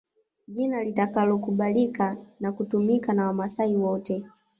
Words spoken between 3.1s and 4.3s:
na Wamaasai wote